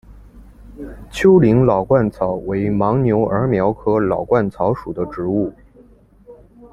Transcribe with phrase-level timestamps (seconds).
[1.11, 5.53] 丘陵老鹳草为牻牛儿苗科老鹳草属的植物。